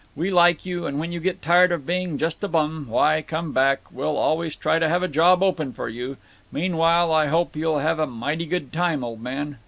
We 0.15 0.31
like 0.31 0.65
you, 0.65 0.87
and 0.87 0.97
when 0.99 1.11
you 1.11 1.19
get 1.19 1.43
tired 1.43 1.71
of 1.71 1.85
being 1.85 2.17
just 2.17 2.43
a 2.43 2.47
bum, 2.47 2.87
why, 2.89 3.21
come 3.21 3.51
back; 3.51 3.81
we'll 3.91 4.17
always 4.17 4.55
try 4.55 4.79
to 4.79 4.89
have 4.89 5.03
a 5.03 5.07
job 5.07 5.43
open 5.43 5.73
for 5.73 5.89
you. 5.89 6.17
Meanwhile 6.51 7.11
I 7.11 7.27
hope 7.27 7.55
you'll 7.55 7.77
have 7.77 7.99
a 7.99 8.07
mighty 8.07 8.47
good 8.47 8.73
time, 8.73 9.03
old 9.03 9.21
man. 9.21 9.59